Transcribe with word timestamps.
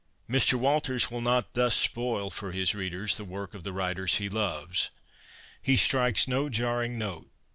Mr. 0.27 0.53
Walters 0.55 1.11
will 1.11 1.21
not 1.21 1.53
thus 1.53 1.75
spoil 1.77 2.31
for 2.31 2.51
his 2.53 2.73
readers 2.73 3.17
the 3.17 3.23
work 3.23 3.53
of 3.53 3.61
the 3.61 3.71
writers 3.71 4.15
he 4.15 4.29
loves. 4.29 4.89
He 5.61 5.77
strikes 5.77 6.27
no 6.27 6.49
jarring 6.49 6.97
note. 6.97 7.29